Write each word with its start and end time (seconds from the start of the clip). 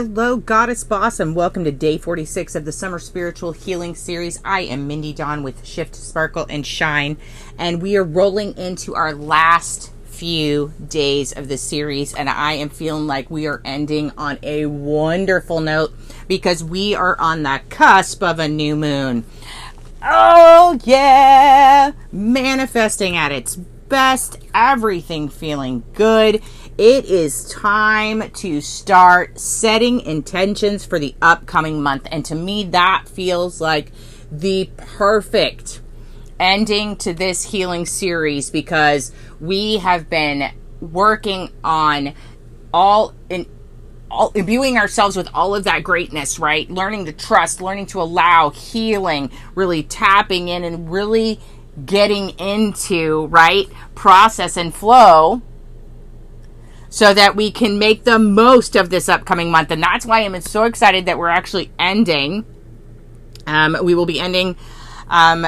Hello, 0.00 0.38
Goddess 0.38 0.82
Boss, 0.82 1.20
and 1.20 1.36
welcome 1.36 1.62
to 1.64 1.70
day 1.70 1.98
46 1.98 2.54
of 2.54 2.64
the 2.64 2.72
Summer 2.72 2.98
Spiritual 2.98 3.52
Healing 3.52 3.94
Series. 3.94 4.40
I 4.42 4.62
am 4.62 4.86
Mindy 4.86 5.12
Dawn 5.12 5.42
with 5.42 5.66
Shift, 5.66 5.94
Sparkle, 5.94 6.46
and 6.48 6.66
Shine, 6.66 7.18
and 7.58 7.82
we 7.82 7.98
are 7.98 8.02
rolling 8.02 8.56
into 8.56 8.94
our 8.94 9.12
last 9.12 9.92
few 10.06 10.72
days 10.88 11.32
of 11.36 11.48
the 11.48 11.58
series, 11.58 12.14
and 12.14 12.30
I 12.30 12.54
am 12.54 12.70
feeling 12.70 13.06
like 13.06 13.30
we 13.30 13.46
are 13.46 13.60
ending 13.62 14.10
on 14.16 14.38
a 14.42 14.64
wonderful 14.64 15.60
note 15.60 15.92
because 16.26 16.64
we 16.64 16.94
are 16.94 17.20
on 17.20 17.42
the 17.42 17.60
cusp 17.68 18.22
of 18.22 18.38
a 18.38 18.48
new 18.48 18.76
moon. 18.76 19.26
Oh, 20.02 20.78
yeah! 20.84 21.92
Manifesting 22.10 23.18
at 23.18 23.32
its 23.32 23.58
best, 23.90 24.38
everything 24.54 25.28
feeling 25.28 25.82
good. 25.92 26.42
It 26.78 27.04
is 27.04 27.50
time 27.50 28.30
to 28.30 28.62
start 28.62 29.38
setting 29.38 30.00
intentions 30.00 30.86
for 30.86 30.98
the 30.98 31.14
upcoming 31.20 31.82
month. 31.82 32.08
And 32.10 32.24
to 32.24 32.34
me, 32.34 32.64
that 32.64 33.04
feels 33.06 33.60
like 33.60 33.92
the 34.32 34.70
perfect 34.78 35.82
ending 36.38 36.96
to 36.96 37.12
this 37.12 37.44
healing 37.44 37.84
series 37.84 38.48
because 38.48 39.12
we 39.40 39.76
have 39.78 40.08
been 40.08 40.50
working 40.80 41.50
on 41.62 42.14
all 42.72 43.12
in 43.28 43.46
all, 44.10 44.30
imbuing 44.30 44.76
ourselves 44.76 45.16
with 45.16 45.28
all 45.34 45.54
of 45.54 45.64
that 45.64 45.82
greatness, 45.82 46.38
right? 46.38 46.68
Learning 46.70 47.04
to 47.04 47.12
trust, 47.12 47.60
learning 47.60 47.86
to 47.86 48.00
allow, 48.00 48.50
healing, 48.50 49.30
really 49.54 49.82
tapping 49.82 50.48
in 50.48 50.64
and 50.64 50.90
really 50.90 51.38
getting 51.86 52.30
into, 52.30 53.26
right? 53.26 53.68
Process 53.94 54.56
and 54.56 54.74
flow 54.74 55.42
so 56.88 57.14
that 57.14 57.36
we 57.36 57.50
can 57.50 57.78
make 57.78 58.04
the 58.04 58.18
most 58.18 58.74
of 58.74 58.90
this 58.90 59.08
upcoming 59.08 59.50
month. 59.50 59.70
And 59.70 59.82
that's 59.82 60.04
why 60.04 60.20
I'm 60.20 60.38
so 60.40 60.64
excited 60.64 61.06
that 61.06 61.18
we're 61.18 61.28
actually 61.28 61.70
ending. 61.78 62.44
Um, 63.46 63.76
we 63.82 63.94
will 63.94 64.06
be 64.06 64.20
ending 64.20 64.56
um, 65.08 65.46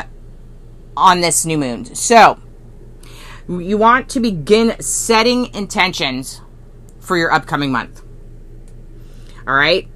on 0.96 1.20
this 1.20 1.44
new 1.44 1.58
moon. 1.58 1.94
So, 1.94 2.38
you 3.48 3.76
want 3.76 4.08
to 4.10 4.20
begin 4.20 4.80
setting 4.80 5.52
intentions 5.52 6.40
for 7.00 7.16
your 7.16 7.32
upcoming 7.32 7.72
month. 7.72 8.02
All 9.46 9.54
right. 9.54 9.88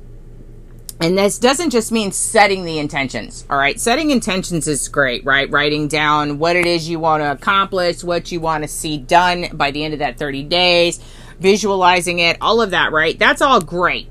And 1.00 1.18
this 1.18 1.38
doesn't 1.38 1.70
just 1.70 1.92
mean 1.92 2.10
setting 2.10 2.64
the 2.64 2.78
intentions. 2.78 3.44
All 3.50 3.58
right. 3.58 3.78
Setting 3.78 4.10
intentions 4.10 4.66
is 4.66 4.88
great, 4.88 5.24
right? 5.24 5.50
Writing 5.50 5.88
down 5.88 6.38
what 6.38 6.56
it 6.56 6.66
is 6.66 6.88
you 6.88 6.98
want 6.98 7.22
to 7.22 7.30
accomplish, 7.30 8.02
what 8.02 8.32
you 8.32 8.40
want 8.40 8.64
to 8.64 8.68
see 8.68 8.96
done 8.96 9.48
by 9.52 9.70
the 9.70 9.84
end 9.84 9.92
of 9.92 10.00
that 10.00 10.18
30 10.18 10.44
days, 10.44 10.98
visualizing 11.38 12.18
it, 12.18 12.38
all 12.40 12.62
of 12.62 12.70
that, 12.70 12.92
right? 12.92 13.18
That's 13.18 13.42
all 13.42 13.60
great. 13.60 14.10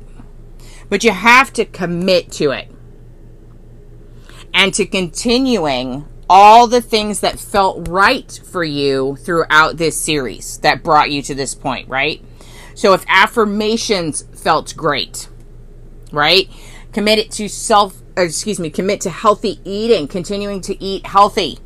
But 0.88 1.03
you 1.03 1.11
have 1.11 1.52
to 1.53 1.66
commit 1.66 2.31
to 2.33 2.52
it 2.52 2.69
and 4.53 4.73
to 4.75 4.86
continuing 4.86 6.06
all 6.30 6.67
the 6.67 6.81
things 6.81 7.19
that 7.19 7.39
felt 7.39 7.88
right 7.88 8.39
for 8.45 8.63
you 8.63 9.16
throughout 9.17 9.78
this 9.78 10.00
series 10.00 10.59
that 10.59 10.83
brought 10.83 11.11
you 11.11 11.22
to 11.23 11.36
this 11.36 11.56
point, 11.56 11.88
right? 11.89 12.23
So 12.75 12.94
if 12.94 13.06
affirmations 13.08 14.23
felt 14.33 14.75
great, 14.75 15.30
right? 16.11 16.50
Commit 16.95 17.19
it 17.19 17.29
to 17.31 17.49
self, 17.49 18.01
uh, 18.17 18.21
excuse 18.21 18.57
me, 18.57 18.69
commit 18.69 19.01
to 19.01 19.09
healthy 19.09 19.59
eating, 19.65 20.07
continuing 20.07 20.61
to 20.61 20.81
eat 20.81 21.05
healthy. 21.05 21.59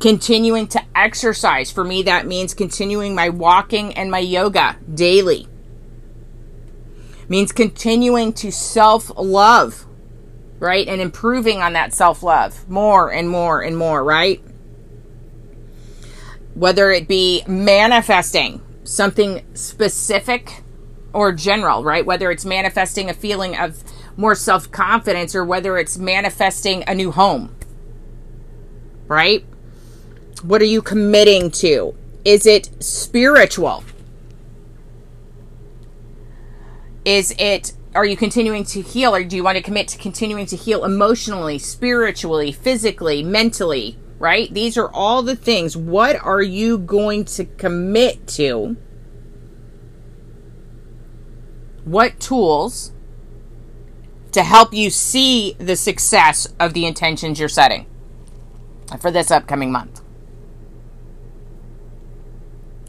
Continuing 0.00 0.66
to 0.66 0.82
exercise. 0.94 1.70
For 1.70 1.82
me, 1.82 2.02
that 2.02 2.26
means 2.26 2.52
continuing 2.52 3.14
my 3.14 3.30
walking 3.30 3.94
and 3.94 4.10
my 4.10 4.18
yoga 4.18 4.76
daily. 4.92 5.48
Means 7.26 7.50
continuing 7.50 8.34
to 8.34 8.52
self 8.52 9.10
love 9.16 9.86
right? 10.58 10.86
And 10.86 11.00
improving 11.00 11.62
on 11.62 11.72
that 11.72 11.94
self 11.94 12.22
love 12.22 12.68
more 12.68 13.10
and 13.10 13.30
more 13.30 13.62
and 13.62 13.78
more, 13.78 14.04
right? 14.04 14.42
Whether 16.52 16.90
it 16.90 17.08
be 17.08 17.44
manifesting 17.46 18.60
something 18.84 19.42
specific 19.54 20.64
or 21.18 21.32
general, 21.32 21.82
right? 21.82 22.06
Whether 22.06 22.30
it's 22.30 22.44
manifesting 22.44 23.10
a 23.10 23.12
feeling 23.12 23.56
of 23.56 23.82
more 24.16 24.36
self 24.36 24.70
confidence 24.70 25.34
or 25.34 25.44
whether 25.44 25.76
it's 25.76 25.98
manifesting 25.98 26.84
a 26.86 26.94
new 26.94 27.10
home, 27.10 27.56
right? 29.08 29.44
What 30.42 30.62
are 30.62 30.66
you 30.66 30.80
committing 30.80 31.50
to? 31.62 31.96
Is 32.24 32.46
it 32.46 32.70
spiritual? 32.78 33.82
Is 37.04 37.34
it 37.36 37.72
are 37.96 38.06
you 38.06 38.16
continuing 38.16 38.62
to 38.66 38.80
heal 38.80 39.12
or 39.12 39.24
do 39.24 39.34
you 39.34 39.42
want 39.42 39.56
to 39.56 39.62
commit 39.62 39.88
to 39.88 39.98
continuing 39.98 40.46
to 40.46 40.54
heal 40.56 40.84
emotionally, 40.84 41.58
spiritually, 41.58 42.52
physically, 42.52 43.24
mentally, 43.24 43.98
right? 44.20 44.54
These 44.54 44.78
are 44.78 44.88
all 44.90 45.22
the 45.22 45.34
things. 45.34 45.76
What 45.76 46.14
are 46.14 46.42
you 46.42 46.78
going 46.78 47.24
to 47.24 47.44
commit 47.44 48.28
to? 48.28 48.76
What 51.90 52.20
tools 52.20 52.92
to 54.32 54.42
help 54.42 54.74
you 54.74 54.90
see 54.90 55.54
the 55.58 55.76
success 55.76 56.46
of 56.60 56.74
the 56.74 56.84
intentions 56.84 57.40
you're 57.40 57.48
setting 57.48 57.86
for 59.00 59.10
this 59.10 59.30
upcoming 59.30 59.72
month? 59.72 60.02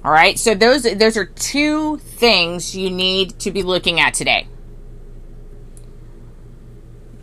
All 0.04 0.12
right? 0.12 0.38
So 0.38 0.56
those 0.56 0.84
those 0.84 1.18
are 1.18 1.26
two 1.26 1.98
things 1.98 2.76
you 2.76 2.90
need 2.90 3.40
to 3.40 3.52
be 3.52 3.64
looking 3.64 4.00
at 4.00 4.14
today 4.14 4.48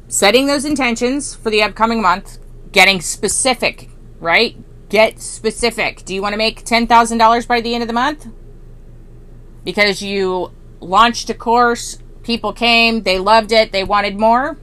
setting 0.08 0.46
those 0.46 0.64
intentions 0.64 1.34
for 1.34 1.50
the 1.50 1.62
upcoming 1.62 2.00
month, 2.00 2.38
getting 2.72 3.00
specific, 3.00 3.90
right? 4.20 4.56
Get 4.88 5.20
specific. 5.20 6.04
Do 6.04 6.14
you 6.14 6.22
want 6.22 6.32
to 6.32 6.38
make 6.38 6.64
$10,000 6.64 7.48
by 7.48 7.60
the 7.60 7.74
end 7.74 7.82
of 7.82 7.88
the 7.88 7.92
month? 7.92 8.28
Because 9.64 10.00
you 10.00 10.52
launched 10.80 11.30
a 11.30 11.34
course, 11.34 11.98
people 12.22 12.52
came, 12.52 13.02
they 13.02 13.18
loved 13.18 13.52
it, 13.52 13.72
they 13.72 13.84
wanted 13.84 14.18
more? 14.18 14.58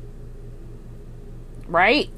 Right? 1.68 2.09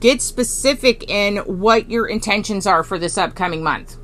Get 0.00 0.22
specific 0.22 1.10
in 1.10 1.38
what 1.38 1.90
your 1.90 2.06
intentions 2.06 2.66
are 2.66 2.84
for 2.84 2.98
this 2.98 3.18
upcoming 3.18 3.62
month. 3.62 3.96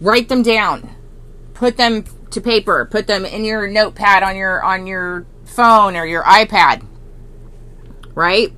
Write 0.00 0.28
them 0.28 0.42
down. 0.42 0.90
Put 1.54 1.76
them 1.76 2.04
to 2.30 2.40
paper. 2.40 2.86
Put 2.90 3.06
them 3.06 3.24
in 3.24 3.44
your 3.44 3.66
notepad 3.66 4.22
on 4.22 4.36
your 4.36 4.62
on 4.62 4.86
your 4.86 5.26
phone 5.44 5.96
or 5.96 6.04
your 6.06 6.22
iPad. 6.22 6.86
Right? 8.14 8.52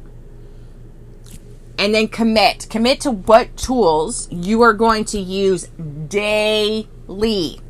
And 1.78 1.94
then 1.94 2.08
commit. 2.08 2.66
Commit 2.68 3.00
to 3.02 3.12
what 3.12 3.56
tools 3.56 4.28
you 4.30 4.62
are 4.62 4.72
going 4.74 5.04
to 5.06 5.18
use 5.18 5.68
daily. 6.08 7.60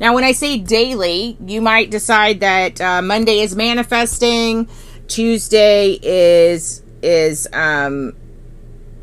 Now, 0.00 0.14
when 0.14 0.24
I 0.24 0.32
say 0.32 0.58
daily, 0.58 1.36
you 1.44 1.60
might 1.60 1.90
decide 1.90 2.40
that 2.40 2.80
uh, 2.80 3.02
Monday 3.02 3.40
is 3.40 3.54
manifesting, 3.54 4.68
Tuesday 5.06 5.98
is 6.02 6.82
is 7.02 7.46
um, 7.52 8.16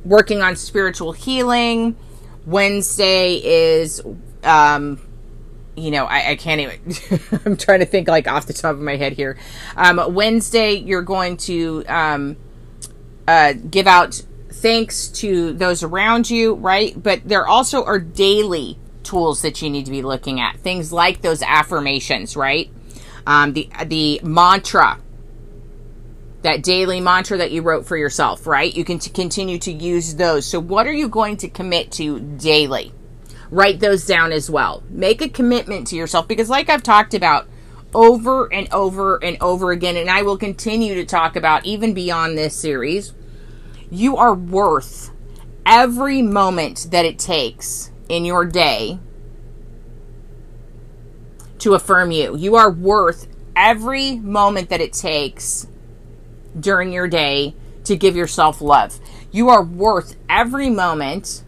working 0.04 0.42
on 0.42 0.56
spiritual 0.56 1.14
healing, 1.14 1.96
Wednesday 2.46 3.36
is 3.36 4.02
um, 4.44 5.00
you 5.76 5.92
know, 5.92 6.06
I, 6.06 6.32
I 6.32 6.36
can't 6.36 6.62
even. 6.62 7.40
I'm 7.46 7.58
trying 7.58 7.80
to 7.80 7.86
think 7.86 8.08
like 8.08 8.28
off 8.28 8.46
the 8.46 8.54
top 8.54 8.76
of 8.76 8.82
my 8.82 8.96
head 8.96 9.14
here. 9.14 9.38
Um, 9.76 10.14
Wednesday, 10.14 10.74
you're 10.74 11.02
going 11.02 11.38
to 11.38 11.84
um, 11.88 12.38
uh, 13.28 13.54
give 13.54 13.88
out 13.88 14.22
thanks 14.52 15.08
to 15.08 15.54
those 15.54 15.84
around 15.84 16.30
you, 16.30 16.56
right? 16.56 17.02
But 17.02 17.22
there 17.26 17.48
also 17.48 17.84
are 17.84 18.00
daily 18.00 18.78
tools 19.04 19.42
that 19.42 19.62
you 19.62 19.70
need 19.70 19.86
to 19.86 19.92
be 19.92 20.02
looking 20.02 20.40
at. 20.40 20.60
Things 20.60 20.92
like 20.94 21.22
those 21.22 21.42
affirmations, 21.42 22.36
right? 22.36 22.72
Um, 23.26 23.54
the 23.54 23.70
the 23.86 24.22
mantra, 24.24 25.00
that 26.42 26.62
daily 26.64 27.00
mantra 27.00 27.38
that 27.38 27.52
you 27.52 27.62
wrote 27.62 27.86
for 27.86 27.98
yourself, 27.98 28.46
right? 28.46 28.74
You 28.74 28.84
can 28.84 29.00
t- 29.00 29.10
continue 29.10 29.58
to 29.60 29.72
use 29.72 30.16
those. 30.16 30.46
So, 30.46 30.60
what 30.60 30.88
are 30.88 30.94
you 30.94 31.08
going 31.08 31.38
to 31.38 31.50
commit 31.50 31.92
to 31.94 32.20
daily? 32.20 32.94
write 33.54 33.80
those 33.80 34.06
down 34.06 34.32
as 34.32 34.50
well. 34.50 34.84
Make 34.90 35.22
a 35.22 35.30
commitment 35.30 35.88
to 35.88 35.96
yourself 35.96 36.28
because, 36.28 36.50
like 36.50 36.70
I've 36.70 36.84
talked 36.84 37.14
about 37.14 37.48
over 37.94 38.52
and 38.52 38.72
over 38.74 39.24
and 39.24 39.38
over 39.42 39.72
again, 39.72 39.98
and 39.98 40.10
I 40.10 40.22
will 40.22 40.38
continue 40.38 40.96
to 40.96 41.06
talk 41.06 41.36
about 41.36 41.66
even 41.66 41.94
beyond 41.94 42.38
this 42.38 42.56
series, 42.56 43.14
you 43.90 44.18
are 44.18 44.34
worth 44.34 45.12
every 45.66 46.22
moment 46.22 46.88
that 46.92 47.06
it 47.06 47.20
takes 47.20 47.92
in 48.10 48.26
your 48.26 48.46
day 48.46 49.00
to 51.60 51.74
affirm 51.74 52.12
you. 52.12 52.36
You 52.36 52.56
are 52.56 52.70
worth 52.70 53.28
every 53.56 54.18
moment 54.18 54.70
that 54.70 54.82
it 54.82 54.94
takes 54.94 55.68
during 56.60 56.92
your 56.92 57.08
day 57.08 57.56
to 57.86 57.96
give 57.96 58.16
yourself 58.16 58.62
love. 58.62 59.00
You 59.32 59.50
are 59.50 59.64
worth 59.64 60.16
every 60.30 60.70
moment 60.70 61.44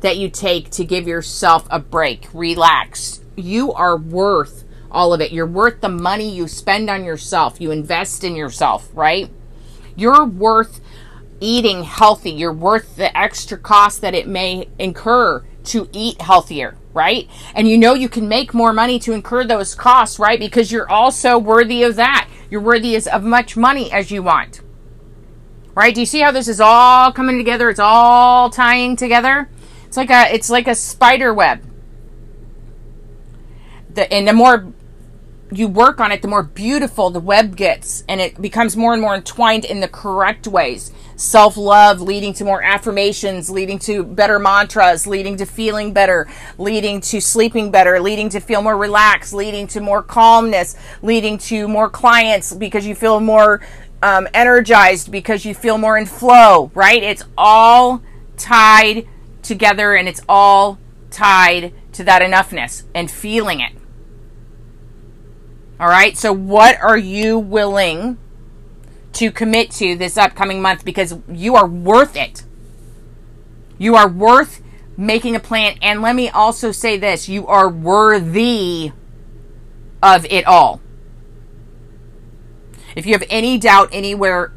that 0.00 0.16
you 0.16 0.28
take 0.30 0.70
to 0.70 0.84
give 0.84 1.08
yourself 1.08 1.66
a 1.70 1.78
break, 1.78 2.28
relax. 2.32 3.20
You 3.36 3.72
are 3.72 3.96
worth 3.96 4.64
all 4.90 5.12
of 5.12 5.20
it. 5.20 5.32
You're 5.32 5.46
worth 5.46 5.80
the 5.80 5.88
money 5.88 6.34
you 6.34 6.48
spend 6.48 6.88
on 6.90 7.04
yourself. 7.04 7.60
You 7.60 7.70
invest 7.70 8.24
in 8.24 8.36
yourself, 8.36 8.88
right? 8.94 9.30
You're 9.96 10.24
worth 10.24 10.80
eating 11.40 11.84
healthy. 11.84 12.30
You're 12.30 12.52
worth 12.52 12.96
the 12.96 13.16
extra 13.16 13.58
cost 13.58 14.00
that 14.00 14.14
it 14.14 14.26
may 14.26 14.68
incur 14.78 15.44
to 15.64 15.88
eat 15.92 16.20
healthier, 16.20 16.76
right? 16.94 17.28
And 17.54 17.68
you 17.68 17.76
know 17.76 17.94
you 17.94 18.08
can 18.08 18.28
make 18.28 18.54
more 18.54 18.72
money 18.72 18.98
to 19.00 19.12
incur 19.12 19.44
those 19.44 19.74
costs, 19.74 20.18
right? 20.18 20.38
Because 20.38 20.72
you're 20.72 20.90
also 20.90 21.38
worthy 21.38 21.82
of 21.82 21.96
that. 21.96 22.28
You're 22.50 22.60
worthy 22.60 22.96
of 22.96 23.22
much 23.22 23.56
money 23.56 23.92
as 23.92 24.10
you 24.10 24.22
want. 24.22 24.62
Right? 25.74 25.94
Do 25.94 26.00
you 26.00 26.06
see 26.06 26.20
how 26.20 26.32
this 26.32 26.48
is 26.48 26.60
all 26.60 27.12
coming 27.12 27.38
together? 27.38 27.70
It's 27.70 27.78
all 27.78 28.50
tying 28.50 28.96
together. 28.96 29.48
It's 29.86 29.96
like 29.96 30.10
a 30.10 30.34
it's 30.34 30.50
like 30.50 30.66
a 30.66 30.74
spider 30.74 31.32
web. 31.32 31.62
The 33.98 34.12
and 34.12 34.28
the 34.28 34.32
more 34.32 34.72
you 35.50 35.66
work 35.66 35.98
on 35.98 36.12
it, 36.12 36.22
the 36.22 36.28
more 36.28 36.44
beautiful 36.44 37.10
the 37.10 37.18
web 37.18 37.56
gets, 37.56 38.04
and 38.08 38.20
it 38.20 38.40
becomes 38.40 38.76
more 38.76 38.92
and 38.92 39.02
more 39.02 39.16
entwined 39.16 39.64
in 39.64 39.80
the 39.80 39.88
correct 39.88 40.46
ways. 40.46 40.92
Self 41.16 41.56
love 41.56 42.00
leading 42.00 42.32
to 42.34 42.44
more 42.44 42.62
affirmations, 42.62 43.50
leading 43.50 43.80
to 43.80 44.04
better 44.04 44.38
mantras, 44.38 45.04
leading 45.08 45.36
to 45.38 45.46
feeling 45.46 45.92
better, 45.92 46.28
leading 46.58 47.00
to 47.00 47.20
sleeping 47.20 47.72
better, 47.72 47.98
leading 47.98 48.28
to 48.28 48.38
feel 48.38 48.62
more 48.62 48.76
relaxed, 48.76 49.32
leading 49.32 49.66
to 49.66 49.80
more 49.80 50.00
calmness, 50.00 50.76
leading 51.02 51.36
to 51.38 51.66
more 51.66 51.90
clients 51.90 52.54
because 52.54 52.86
you 52.86 52.94
feel 52.94 53.18
more 53.18 53.60
um, 54.00 54.28
energized, 54.32 55.10
because 55.10 55.44
you 55.44 55.54
feel 55.54 55.76
more 55.76 55.98
in 55.98 56.06
flow, 56.06 56.70
right? 56.72 57.02
It's 57.02 57.24
all 57.36 58.00
tied 58.36 59.08
together 59.42 59.96
and 59.96 60.08
it's 60.08 60.20
all 60.28 60.78
tied 61.10 61.72
to 61.94 62.04
that 62.04 62.22
enoughness 62.22 62.84
and 62.94 63.10
feeling 63.10 63.58
it. 63.58 63.72
All 65.80 65.88
right. 65.88 66.16
So, 66.16 66.32
what 66.32 66.80
are 66.80 66.96
you 66.96 67.38
willing 67.38 68.18
to 69.12 69.30
commit 69.30 69.70
to 69.72 69.96
this 69.96 70.16
upcoming 70.16 70.60
month? 70.60 70.84
Because 70.84 71.14
you 71.28 71.54
are 71.54 71.66
worth 71.66 72.16
it. 72.16 72.44
You 73.78 73.94
are 73.94 74.08
worth 74.08 74.60
making 74.96 75.36
a 75.36 75.40
plan. 75.40 75.78
And 75.80 76.02
let 76.02 76.16
me 76.16 76.28
also 76.28 76.72
say 76.72 76.96
this 76.96 77.28
you 77.28 77.46
are 77.46 77.68
worthy 77.68 78.92
of 80.02 80.26
it 80.26 80.46
all. 80.46 80.80
If 82.96 83.06
you 83.06 83.12
have 83.12 83.24
any 83.30 83.58
doubt 83.58 83.90
anywhere 83.92 84.52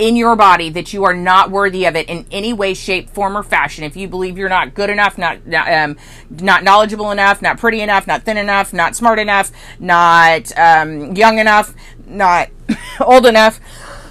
in 0.00 0.16
your 0.16 0.34
body 0.34 0.70
that 0.70 0.94
you 0.94 1.04
are 1.04 1.12
not 1.12 1.50
worthy 1.50 1.84
of 1.84 1.94
it 1.94 2.08
in 2.08 2.24
any 2.32 2.54
way, 2.54 2.72
shape, 2.72 3.10
form, 3.10 3.36
or 3.36 3.42
fashion. 3.42 3.84
If 3.84 3.96
you 3.96 4.08
believe 4.08 4.38
you're 4.38 4.48
not 4.48 4.74
good 4.74 4.88
enough, 4.88 5.18
not 5.18 5.38
um, 5.54 5.96
not 6.30 6.64
knowledgeable 6.64 7.10
enough, 7.10 7.42
not 7.42 7.58
pretty 7.58 7.82
enough, 7.82 8.06
not 8.06 8.22
thin 8.22 8.38
enough, 8.38 8.72
not 8.72 8.96
smart 8.96 9.18
enough, 9.18 9.52
not 9.78 10.50
um, 10.58 11.14
young 11.14 11.38
enough, 11.38 11.74
not 12.06 12.48
old 13.00 13.26
enough, 13.26 13.60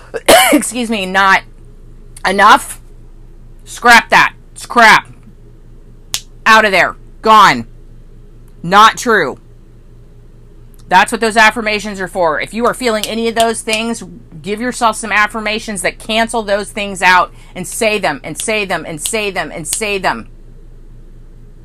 excuse 0.54 0.92
me, 0.92 1.08
not 1.08 1.42
enough, 2.26 2.80
scrap 3.66 4.10
that. 4.10 4.36
Scrap. 4.54 5.12
Out 6.46 6.66
of 6.66 6.72
there. 6.72 6.96
Gone. 7.24 7.68
Not 8.62 8.98
true. 8.98 9.40
That's 10.88 11.12
what 11.12 11.22
those 11.22 11.38
affirmations 11.38 12.00
are 12.00 12.08
for. 12.08 12.42
If 12.42 12.54
you 12.54 12.66
are 12.66 12.74
feeling 12.74 13.06
any 13.06 13.28
of 13.28 13.36
those 13.36 13.62
things, 13.62 14.04
give 14.42 14.62
yourself 14.62 14.96
some 14.96 15.12
affirmations 15.12 15.82
that 15.82 16.00
cancel 16.00 16.44
those 16.44 16.72
things 16.72 17.02
out 17.02 17.34
and 17.56 17.68
say 17.68 18.00
them 18.00 18.22
and 18.24 18.40
say 18.40 18.66
them 18.66 18.86
and 18.86 19.02
say 19.02 19.32
them 19.32 19.52
and 19.52 19.68
say 19.68 19.98
them. 19.98 20.30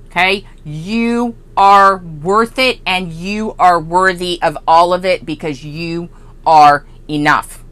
Okay? 0.07 0.47
You 0.65 1.37
are 1.57 1.99
worth 1.99 2.59
it 2.59 2.81
and 2.87 3.13
you 3.13 3.55
are 3.59 3.81
worthy 3.81 4.41
of 4.43 4.57
all 4.67 4.93
of 4.93 5.05
it 5.05 5.25
because 5.25 5.65
you 5.65 6.09
are 6.47 6.87
enough. 7.09 7.65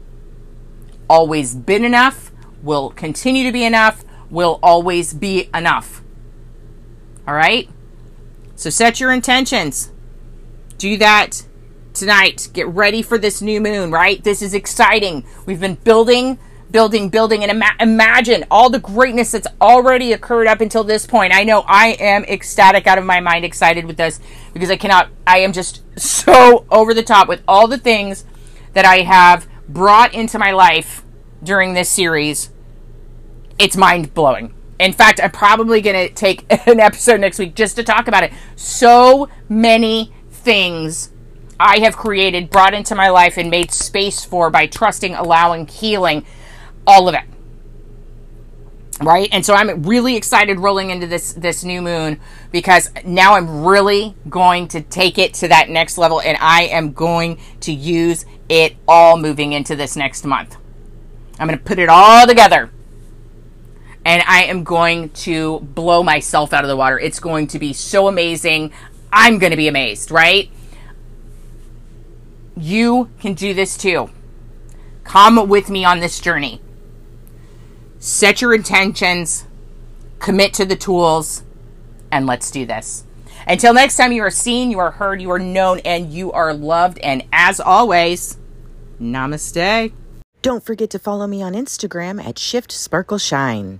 Always 1.09 1.55
been 1.55 1.85
enough, 1.85 2.31
will 2.61 2.89
continue 2.91 3.43
to 3.45 3.51
be 3.51 3.65
enough, 3.65 4.03
will 4.29 4.59
always 4.63 5.13
be 5.13 5.49
enough. 5.53 6.01
All 7.27 7.33
right? 7.33 7.69
So 8.55 8.69
set 8.69 8.99
your 8.99 9.11
intentions 9.11 9.91
do 10.83 10.97
that 10.97 11.45
tonight. 11.93 12.49
Get 12.53 12.67
ready 12.67 13.01
for 13.01 13.17
this 13.17 13.41
new 13.41 13.61
moon, 13.61 13.91
right? 13.91 14.23
This 14.23 14.41
is 14.41 14.53
exciting. 14.53 15.25
We've 15.45 15.59
been 15.59 15.75
building, 15.75 16.39
building, 16.71 17.09
building, 17.09 17.43
and 17.43 17.51
ima- 17.51 17.75
imagine 17.79 18.45
all 18.51 18.69
the 18.69 18.79
greatness 18.79 19.31
that's 19.31 19.47
already 19.61 20.13
occurred 20.13 20.47
up 20.47 20.61
until 20.61 20.83
this 20.83 21.05
point. 21.05 21.33
I 21.33 21.43
know 21.43 21.63
I 21.67 21.89
am 21.99 22.23
ecstatic 22.25 22.87
out 22.87 22.97
of 22.97 23.05
my 23.05 23.19
mind, 23.19 23.45
excited 23.45 23.85
with 23.85 23.97
this 23.97 24.19
because 24.53 24.69
I 24.69 24.77
cannot, 24.77 25.09
I 25.25 25.39
am 25.39 25.53
just 25.53 25.81
so 25.97 26.65
over 26.69 26.93
the 26.93 27.03
top 27.03 27.27
with 27.27 27.41
all 27.47 27.67
the 27.67 27.77
things 27.77 28.25
that 28.73 28.85
I 28.85 29.01
have 29.01 29.47
brought 29.69 30.13
into 30.13 30.39
my 30.39 30.51
life 30.51 31.03
during 31.43 31.73
this 31.73 31.89
series. 31.89 32.49
It's 33.59 33.77
mind 33.77 34.13
blowing. 34.13 34.53
In 34.79 34.91
fact, 34.91 35.21
I'm 35.23 35.31
probably 35.31 35.79
going 35.81 36.07
to 36.07 36.13
take 36.13 36.45
an 36.67 36.79
episode 36.79 37.21
next 37.21 37.39
week 37.39 37.55
just 37.55 37.75
to 37.75 37.83
talk 37.83 38.07
about 38.07 38.23
it. 38.23 38.33
So 38.55 39.29
many 39.47 40.11
things 40.29 41.12
I 41.63 41.79
have 41.79 41.95
created, 41.95 42.49
brought 42.49 42.73
into 42.73 42.93
my 42.93 43.09
life, 43.09 43.37
and 43.37 43.49
made 43.49 43.71
space 43.71 44.25
for 44.25 44.49
by 44.49 44.67
trusting, 44.67 45.15
allowing, 45.15 45.65
healing, 45.67 46.25
all 46.85 47.07
of 47.07 47.15
it. 47.15 47.23
Right? 49.01 49.29
And 49.31 49.45
so 49.45 49.53
I'm 49.53 49.83
really 49.83 50.17
excited 50.17 50.59
rolling 50.59 50.89
into 50.89 51.07
this 51.07 51.33
this 51.33 51.63
new 51.63 51.81
moon 51.81 52.19
because 52.51 52.91
now 53.05 53.35
I'm 53.35 53.63
really 53.63 54.13
going 54.29 54.67
to 54.69 54.81
take 54.81 55.17
it 55.17 55.33
to 55.35 55.47
that 55.47 55.69
next 55.69 55.97
level 55.97 56.21
and 56.21 56.37
I 56.39 56.63
am 56.63 56.91
going 56.91 57.39
to 57.61 57.73
use 57.73 58.25
it 58.49 58.75
all 58.87 59.17
moving 59.17 59.53
into 59.53 59.75
this 59.75 59.95
next 59.95 60.25
month. 60.25 60.57
I'm 61.39 61.47
going 61.47 61.57
to 61.57 61.63
put 61.65 61.79
it 61.79 61.89
all 61.89 62.27
together 62.27 62.69
and 64.05 64.21
I 64.27 64.43
am 64.43 64.63
going 64.63 65.09
to 65.09 65.61
blow 65.61 66.03
myself 66.03 66.53
out 66.53 66.63
of 66.63 66.67
the 66.67 66.77
water. 66.77 66.99
It's 66.99 67.19
going 67.19 67.47
to 67.47 67.59
be 67.59 67.73
so 67.73 68.07
amazing. 68.07 68.73
I'm 69.11 69.39
going 69.39 69.51
to 69.51 69.57
be 69.57 69.67
amazed, 69.67 70.11
right? 70.11 70.51
You 72.55 73.09
can 73.19 73.33
do 73.33 73.53
this 73.53 73.77
too. 73.77 74.09
Come 75.03 75.47
with 75.47 75.69
me 75.69 75.83
on 75.83 75.99
this 75.99 76.19
journey. 76.19 76.61
Set 77.99 78.41
your 78.41 78.53
intentions, 78.53 79.45
commit 80.19 80.53
to 80.55 80.65
the 80.65 80.75
tools, 80.75 81.43
and 82.11 82.25
let's 82.25 82.51
do 82.51 82.65
this. 82.65 83.05
Until 83.47 83.73
next 83.73 83.97
time, 83.97 84.11
you 84.11 84.21
are 84.23 84.29
seen, 84.29 84.71
you 84.71 84.79
are 84.79 84.91
heard, 84.91 85.21
you 85.21 85.31
are 85.31 85.39
known, 85.39 85.79
and 85.79 86.11
you 86.13 86.31
are 86.31 86.53
loved. 86.53 86.99
And 86.99 87.23
as 87.33 87.59
always, 87.59 88.37
namaste. 89.01 89.91
Don't 90.41 90.63
forget 90.63 90.89
to 90.91 90.99
follow 90.99 91.27
me 91.27 91.41
on 91.41 91.53
Instagram 91.53 92.23
at 92.23 92.37
Shift 92.37 92.71
Sparkle 92.71 93.17
Shine. 93.17 93.79